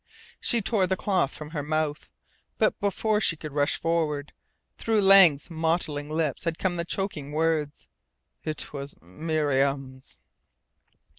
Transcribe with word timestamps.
She 0.39 0.63
tore 0.63 0.87
the 0.87 0.97
cloth 0.97 1.29
from 1.31 1.51
her 1.51 1.61
mouth, 1.61 2.09
but 2.57 2.79
before 2.79 3.21
she 3.21 3.35
could 3.35 3.51
rush 3.51 3.75
forward, 3.79 4.33
through 4.79 4.99
Lang's 5.03 5.51
mottling 5.51 6.09
lips 6.09 6.45
had 6.45 6.57
come 6.57 6.77
the 6.77 6.85
choking 6.85 7.31
words: 7.33 7.87
"It 8.43 8.73
was 8.73 8.95
Miriam's." 8.99 10.19